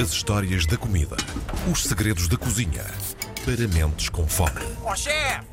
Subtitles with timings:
[0.00, 1.16] As histórias da comida.
[1.72, 2.84] Os segredos da cozinha.
[3.44, 4.60] Para mentes com fome.
[4.84, 5.44] Ó chefe!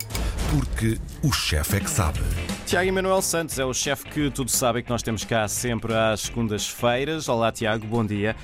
[0.51, 2.19] Porque o chefe é que sabe.
[2.67, 6.21] Tiago Emanuel Santos é o chefe que tudo sabe que nós temos cá sempre às
[6.21, 7.27] segundas-feiras.
[7.27, 8.35] Olá, Tiago, bom dia.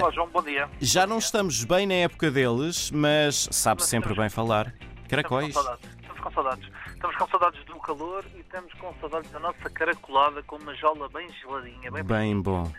[0.00, 0.70] Olá, João, bom dia.
[0.80, 4.72] já não estamos bem na época deles, mas sabe sempre bem falar.
[5.06, 5.54] Caracóis.
[5.54, 5.90] Estamos com saudades.
[6.00, 6.68] Estamos com saudades.
[6.94, 11.10] Estamos com saudades do calor e estamos com saudades da nossa caracolada com uma jola
[11.10, 11.90] bem geladinha.
[11.90, 12.04] Bem...
[12.04, 12.72] Bem bom.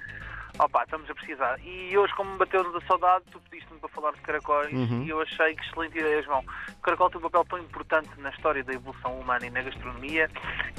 [0.60, 1.60] Opa, estamos a precisar.
[1.64, 5.04] E hoje, como me bateu-nos a saudade, tu pediste-me para falar de caracóis Uhum.
[5.04, 6.46] e eu achei que excelente ideia, João.
[6.78, 10.30] O caracol tem um papel tão importante na história da evolução humana e na gastronomia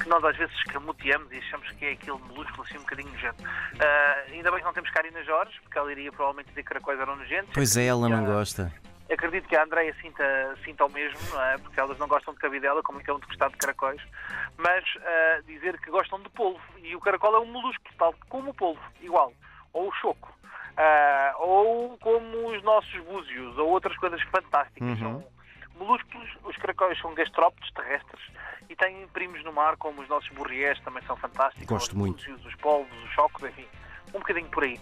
[0.00, 3.42] que nós às vezes escamoteamos e achamos que é aquele molúsculo assim um bocadinho nojento.
[3.80, 7.00] Ah, ainda bem que não temos Karina Jorge, porque ela iria provavelmente dizer que caracóis
[7.00, 7.50] eram nojentos.
[7.52, 8.72] Pois é, ela não Ah, gosta.
[9.10, 10.24] Acredito que a Andreia sinta,
[10.64, 11.58] sinta o mesmo, não é?
[11.58, 14.00] porque elas não gostam de cabidela, como então de gostar de caracóis,
[14.56, 16.60] mas ah, dizer que gostam de polvo.
[16.78, 19.32] E o caracol é um molúsculo, tal como o polvo, igual.
[19.74, 20.32] Ou o choco.
[20.76, 24.88] Ah, ou como os nossos búzios, ou outras coisas fantásticas.
[24.88, 24.96] Uhum.
[24.96, 25.24] São
[25.76, 28.22] molúsculos, os caracóis são gastrópodes terrestres
[28.68, 31.66] e têm primos no mar, como os nossos burriés, também são fantásticos.
[31.66, 32.16] Gosto os muito.
[32.16, 33.66] búzios, os polvos, os chocos, enfim.
[34.08, 34.80] Um bocadinho por aí.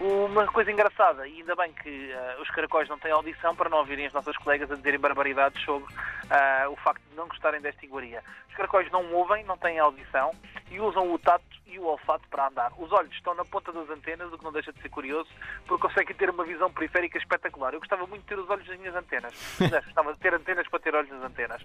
[0.00, 3.78] Uma coisa engraçada, e ainda bem que ah, os caracóis não têm audição para não
[3.78, 5.92] ouvirem as nossas colegas a dizerem barbaridades sobre
[6.30, 8.22] ah, o facto de não gostarem desta iguaria.
[8.48, 10.32] Os caracóis não ouvem, não têm audição
[10.70, 12.72] e usam o tato e o olfato para andar.
[12.76, 15.28] Os olhos estão na ponta das antenas, o que não deixa de ser curioso,
[15.66, 17.72] porque conseguem ter uma visão periférica espetacular.
[17.72, 19.32] Eu gostava muito de ter os olhos nas minhas antenas.
[19.60, 21.62] Aliás, Gostava de ter antenas para ter olhos nas antenas.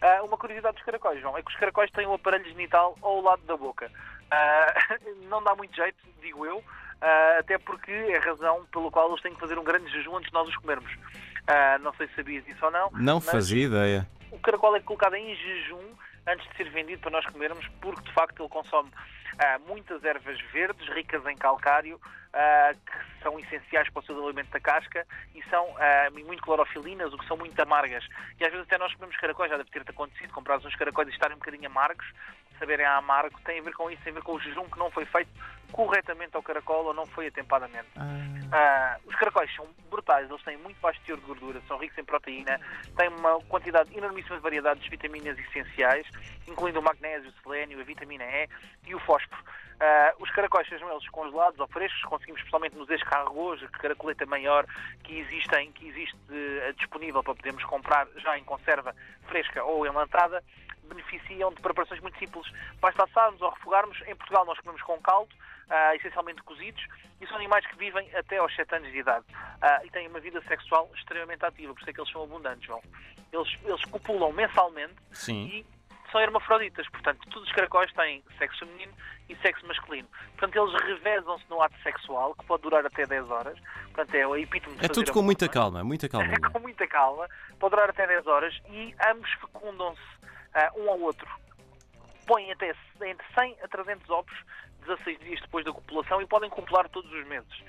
[0.00, 3.20] Ah, uma curiosidade dos caracóis, João, é que os caracóis têm um aparelho genital ao
[3.20, 3.90] lado da boca.
[4.30, 4.74] Ah,
[5.28, 6.62] não dá muito jeito, digo eu,
[7.00, 10.16] ah, até porque é a razão pela qual eles têm que fazer um grande jejum
[10.16, 10.92] antes de nós os comermos.
[11.82, 12.90] Não sei se sabias disso ou não.
[12.92, 14.08] Não fazia ideia.
[14.30, 15.94] o caracol é colocado em jejum
[16.26, 18.90] antes de ser vendido para nós comermos, porque de facto ele consome
[19.66, 22.00] muitas ervas verdes, ricas em calcário,
[22.32, 27.12] ah, que são essenciais para o seu alimento da casca e são ah, muito clorofilinas,
[27.12, 28.04] o que são muito amargas.
[28.40, 31.12] E às vezes até nós comemos caracóis, já deve ter-te acontecido, comprares uns caracóis e
[31.12, 32.06] estarem um bocadinho amargos,
[32.58, 34.78] saberem a amargo, tem a ver com isso, tem a ver com o jejum que
[34.78, 35.30] não foi feito
[35.72, 37.88] corretamente ao caracol ou não foi atempadamente.
[38.52, 42.04] Ah, os caracóis são brutais, eles têm muito baixo teor de gordura, são ricos em
[42.04, 42.60] proteína,
[42.96, 46.06] têm uma quantidade enormíssima de variedades de vitaminas essenciais,
[46.46, 48.48] incluindo o magnésio, o selênio, a vitamina E
[48.86, 49.23] e o fósforo.
[49.80, 54.66] Ah, os caracóis, sejam eles congelados ou frescos, conseguimos especialmente nos escargos, que caracoleta maior
[55.02, 58.94] que existem, que existe eh, disponível para podermos comprar já em conserva
[59.26, 60.42] fresca ou enlatada,
[60.84, 62.46] beneficiam de preparações muito simples.
[62.80, 64.00] Basta assarmos ou refogarmos.
[64.06, 65.34] Em Portugal nós comemos com caldo,
[65.68, 66.86] ah, essencialmente cozidos,
[67.20, 69.24] e são animais que vivem até aos 7 anos de idade.
[69.84, 72.82] E têm uma vida sexual extremamente ativa, por isso é que eles são abundantes, João.
[73.32, 75.46] Eles, eles copulam mensalmente Sim.
[75.46, 75.73] e
[76.14, 78.92] são hermafroditas, portanto, todos os caracóis têm sexo feminino
[79.28, 80.08] e sexo masculino.
[80.38, 83.58] Portanto, eles revezam-se no ato sexual, que pode durar até 10 horas.
[83.92, 86.28] Portanto, é o epítome de É tudo com amor, muita calma, muita calma.
[86.32, 90.00] É com muita calma, pode durar até 10 horas e ambos fecundam-se
[90.54, 91.28] ah, um ao outro.
[92.28, 92.72] Põem até
[93.02, 94.32] entre 100 a 300 ovos
[94.86, 97.62] 16 dias depois da copulação e podem copular todos os meses.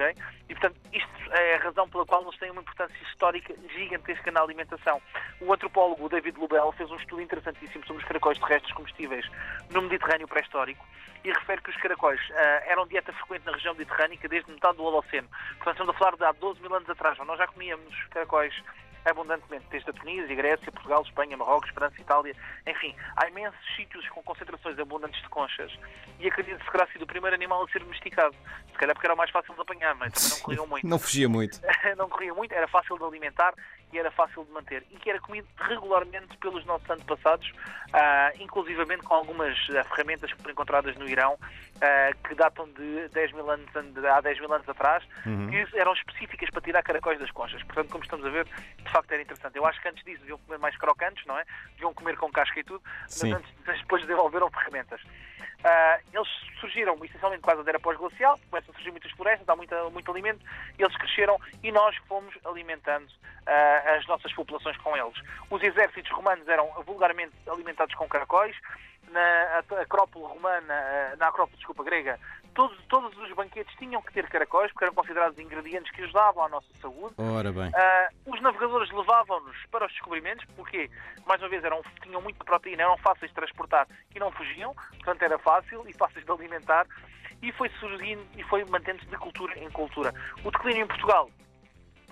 [0.00, 0.14] Ok?
[0.48, 4.40] E, portanto, isto é a razão pela qual eles têm uma importância histórica gigantesca na
[4.40, 5.00] alimentação.
[5.40, 9.26] O antropólogo David Lubell fez um estudo interessantíssimo sobre os caracóis terrestres comestíveis
[9.70, 10.84] no Mediterrâneo pré-histórico
[11.22, 14.84] e refere que os caracóis ah, eram dieta frequente na região mediterrânica desde metade do
[14.84, 15.28] Holoceno.
[15.58, 17.18] Portanto, estamos a falar de há 12 mil anos atrás.
[17.18, 18.54] Nós já comíamos caracóis
[19.04, 22.34] abundantemente, desde a Tunísia, Grécia, Portugal, Espanha, Marrocos, França, Itália,
[22.66, 25.72] enfim, há imensos sítios com concentrações abundantes de conchas
[26.18, 28.34] e acredito que terá sido o primeiro animal a ser domesticado.
[28.72, 30.86] Se calhar porque era o mais fácil de apanhar, mas também não corriam muito.
[30.86, 31.60] Não fugia muito.
[31.96, 33.54] não corria muito, era fácil de alimentar
[33.92, 34.84] e era fácil de manter.
[34.90, 37.50] E que era comido regularmente pelos nossos antepassados,
[37.92, 41.36] ah, inclusivamente com algumas ah, ferramentas que foram encontradas no Irão,
[41.80, 45.92] ah, que datam de 10 mil anos, de há 10 mil anos atrás, que eram
[45.92, 47.62] específicas para tirar caracóis das conchas.
[47.64, 48.46] Portanto, como estamos a ver,
[48.90, 49.56] de facto era interessante.
[49.56, 51.44] Eu acho que antes disso deviam comer mais crocantes, não é?
[51.72, 53.32] Deviam comer com casca e tudo, mas Sim.
[53.32, 55.00] antes, mas depois desenvolveram ferramentas.
[55.62, 56.28] Ah, eles
[56.58, 60.44] surgiram essencialmente quase da era pós-glacial, começam a surgir muitas florestas, há muita, muito alimento,
[60.78, 63.06] eles cresceram e nós fomos alimentando
[63.46, 65.16] ah, as nossas populações com eles.
[65.48, 68.56] Os exércitos romanos eram vulgarmente alimentados com caracóis,
[69.10, 72.18] na Acrópole romana, na Acrópole, desculpa, grega,
[72.54, 76.48] todos, todos os banquetes tinham que ter caracóis, porque eram considerados ingredientes que ajudavam à
[76.48, 77.14] nossa saúde.
[77.18, 77.70] Ora bem.
[77.74, 80.90] Ah, os navegadores levavam-nos para os descobrimentos, porque,
[81.26, 85.22] mais uma vez, eram, tinham muita proteína, eram fáceis de transportar e não fugiam, portanto
[85.22, 86.86] era fácil e fáceis de alimentar,
[87.42, 90.12] e foi surgindo e foi mantendo-se de cultura em cultura.
[90.44, 91.30] O declínio em Portugal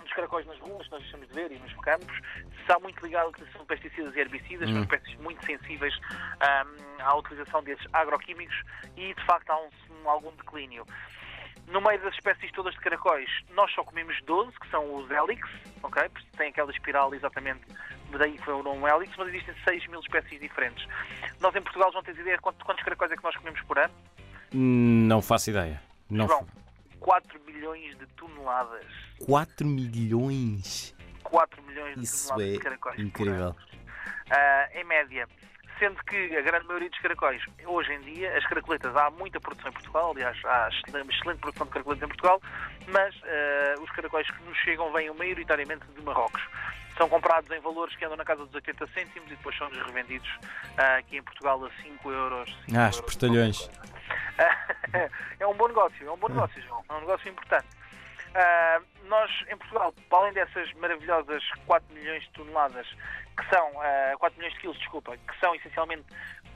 [0.09, 2.19] dos caracóis nas ruas, que nós deixamos de ver, e nos campos,
[2.61, 5.93] está muito ligado à utilização de pesticidas e herbicidas, são espécies muito sensíveis
[6.41, 8.55] ahm, à utilização desses agroquímicos
[8.97, 9.69] e, de facto, há um,
[10.03, 10.85] um- algum declínio.
[11.67, 15.47] No meio das espécies todas de caracóis, nós só comemos 12, que são os hélix,
[15.83, 16.09] ok?
[16.09, 17.61] Porque tem aquela espiral exatamente,
[18.17, 20.83] daí foi o nome hélix, mas existem 6 mil espécies diferentes.
[21.39, 23.77] Nós em Portugal, João, tens ideia de quantos, quantos caracóis é que nós comemos por
[23.77, 23.93] ano?
[24.51, 25.79] Não faço ideia.
[26.09, 26.47] Não João,
[27.09, 28.85] 4 milhões de toneladas.
[29.25, 30.95] 4 milhões.
[31.23, 32.99] 4 milhões de Isso toneladas é de caracóis.
[32.99, 33.55] incrível.
[34.29, 35.27] Ah, em média.
[35.79, 39.69] Sendo que a grande maioria dos caracóis, hoje em dia, as caracoletas, há muita produção
[39.71, 42.41] em Portugal, aliás, há excelente, produção de caracoletas em Portugal,
[42.89, 46.43] mas ah, os caracóis que nos chegam vêm maioritariamente de Marrocos.
[46.95, 50.29] São comprados em valores que andam na casa dos 80 cêntimos e depois são revendidos
[50.77, 52.49] ah, aqui em Portugal a 5 euros.
[52.67, 52.91] 5 Ah,
[53.35, 53.69] euros.
[55.39, 56.83] é um bom negócio, é um bom negócio, João.
[56.89, 57.67] É um negócio importante.
[58.35, 62.87] Ah, nós, em Portugal, para além dessas maravilhosas 4 milhões de toneladas,
[63.37, 66.05] que são, ah, 4 milhões de quilos, desculpa, que são essencialmente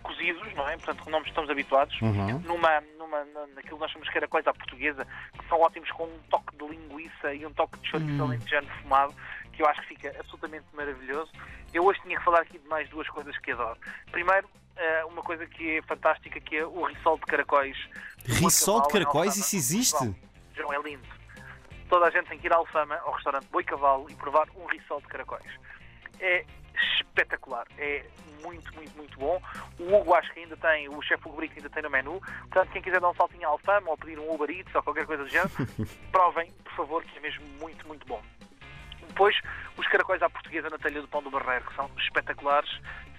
[0.04, 0.78] cozidos, não é?
[0.78, 2.40] Portanto, não estamos habituados, Uhum.
[2.44, 5.08] numa, numa, na- naquilo que nós chamamos de caracóis à portuguesa,
[5.40, 8.26] que são ótimos com um toque de linguiça e um toque de chouriço Hum.
[8.28, 9.16] alentejano fumado,
[9.54, 11.32] que eu acho que fica absolutamente maravilhoso.
[11.74, 13.80] Eu hoje tinha que falar aqui de mais duas coisas que adoro.
[14.12, 14.48] Primeiro,
[14.78, 17.78] ah, uma coisa que é fantástica, que é o risol de caracóis.
[18.26, 19.38] Risol de caracóis?
[19.38, 20.16] Isso existe?
[20.56, 21.08] João, é lindo.
[21.90, 24.66] Toda a gente tem que ir à Alfama, ao restaurante Boi Cavalo, e provar um
[24.66, 25.46] risol de caracóis.
[26.20, 26.46] É
[27.00, 27.68] espetacular.
[27.78, 28.06] É
[28.42, 29.42] muito, muito, muito bom.
[29.80, 32.22] O Hugo acho que ainda tem, o chefe Hugo Brito ainda tem no menu.
[32.42, 35.06] Portanto, quem quiser dar um saltinho à Alfama ou pedir um Uber Eats ou qualquer
[35.06, 35.52] coisa do género,
[36.12, 38.22] provem, por favor, que é mesmo muito, muito bom.
[39.14, 39.40] Depois,
[39.78, 42.70] os caracóis à portuguesa na telha do pão do barreiro, que são espetaculares.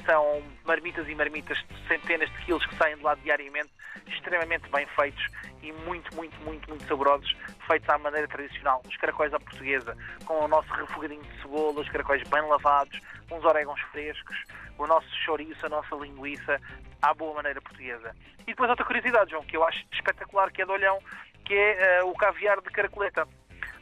[0.04, 3.70] São marmitas e marmitas de centenas de quilos que saem de lá diariamente,
[4.08, 5.24] extremamente bem feitos
[5.62, 7.34] e muito, muito, muito, muito saborosos,
[7.66, 8.82] feitos à maneira tradicional.
[8.86, 9.96] Os caracóis à portuguesa,
[10.26, 13.00] com o nosso refogadinho de cebola, os caracóis bem lavados,
[13.30, 14.36] uns orégãos frescos,
[14.76, 16.60] o nosso chouriço, a nossa linguiça,
[17.00, 18.14] à boa maneira portuguesa.
[18.40, 20.98] E depois outra curiosidade, João, que eu acho espetacular, que é de olhão,
[21.44, 23.26] que é eh, o caviar de caracoleta.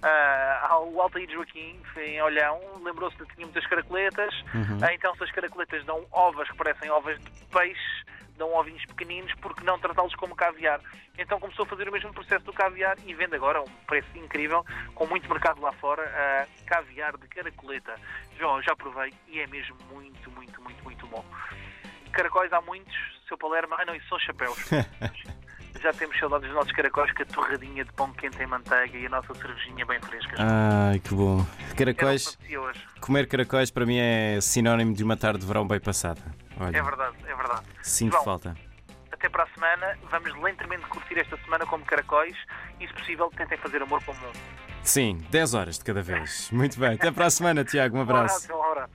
[0.03, 4.35] Ah, o Altair Joaquim, em Olhão, lembrou-se de que tinha muitas caracoletas,
[4.83, 8.05] Ah, então se as caracoletas dão ovas que parecem ovas de peixe,
[8.37, 10.81] dão ovinhos pequeninos, porque não tratá-los como caviar?
[11.17, 14.09] Então começou a fazer o mesmo processo do caviar e vende agora a um preço
[14.17, 14.65] incrível,
[14.95, 17.95] com muito mercado lá fora, ah, caviar de caracoleta.
[18.39, 21.25] João, eu já provei e é mesmo muito, muito, muito, muito bom.
[22.13, 22.95] Caracóis há muitos,
[23.29, 24.59] seu Palermo, ah não, isso são chapéus.
[25.83, 29.07] Já temos saudades dos nossos caracóis com a torradinha de pão quente em manteiga e
[29.07, 30.37] a nossa cervejinha bem fresca.
[30.39, 31.41] Ai, que bom.
[31.41, 32.39] O Caracóis,
[33.01, 36.21] comer caracóis para mim é sinónimo de uma tarde de verão bem passada.
[36.59, 37.63] É Olha, verdade, é verdade.
[37.83, 38.55] sinto João, falta.
[39.11, 42.37] Até para a semana, vamos lentamente curtir esta semana como caracóis
[42.79, 44.33] e, se possível, tentem fazer amor comum.
[44.85, 46.51] Sim, 10 horas de cada vez.
[46.51, 46.95] Muito bem.
[46.95, 47.97] Até para a semana, Tiago.
[47.97, 48.91] Um Um abraço, um abraço.